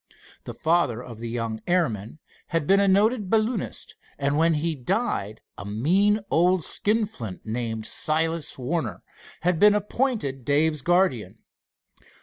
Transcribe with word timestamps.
The 0.45 0.55
father 0.55 0.99
of 1.03 1.19
the 1.19 1.29
young 1.29 1.61
airman 1.67 2.17
had 2.47 2.65
been 2.65 2.79
a 2.79 2.87
noted 2.87 3.29
balloonist, 3.29 3.95
and 4.17 4.35
when 4.35 4.55
he 4.55 4.73
died 4.73 5.41
a 5.59 5.63
mean 5.63 6.21
old 6.31 6.63
skinflint 6.63 7.45
named 7.45 7.85
Silas 7.85 8.57
Warner 8.57 9.03
had 9.43 9.59
been 9.59 9.75
appointed 9.75 10.43
Dave's 10.43 10.81
guardian. 10.81 11.43